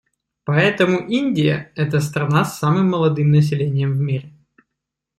Поэтому 0.45 0.97
Индия— 1.07 1.71
это 1.75 1.99
страна 1.99 2.43
с 2.43 2.57
самым 2.57 2.89
молодым 2.89 3.29
населением 3.29 3.93
в 3.93 3.99
мире. 4.01 4.33